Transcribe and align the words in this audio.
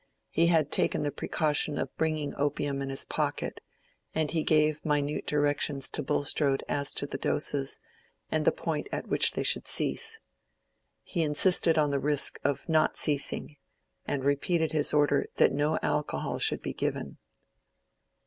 He 0.31 0.47
had 0.47 0.71
taken 0.71 1.03
the 1.03 1.11
precaution 1.11 1.77
of 1.77 1.95
bringing 1.95 2.33
opium 2.35 2.81
in 2.81 2.89
his 2.89 3.05
pocket, 3.05 3.61
and 4.15 4.31
he 4.31 4.41
gave 4.41 4.83
minute 4.83 5.27
directions 5.27 5.91
to 5.91 6.01
Bulstrode 6.01 6.63
as 6.67 6.95
to 6.95 7.05
the 7.05 7.19
doses, 7.19 7.77
and 8.31 8.43
the 8.43 8.51
point 8.51 8.87
at 8.91 9.05
which 9.05 9.33
they 9.33 9.43
should 9.43 9.67
cease. 9.67 10.17
He 11.03 11.21
insisted 11.21 11.77
on 11.77 11.91
the 11.91 11.99
risk 11.99 12.39
of 12.43 12.67
not 12.67 12.97
ceasing; 12.97 13.57
and 14.07 14.23
repeated 14.25 14.71
his 14.71 14.91
order 14.91 15.27
that 15.35 15.53
no 15.53 15.77
alcohol 15.83 16.39
should 16.39 16.63
be 16.63 16.73
given. 16.73 17.19